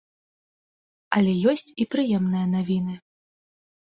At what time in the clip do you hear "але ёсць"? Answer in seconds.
1.17-1.65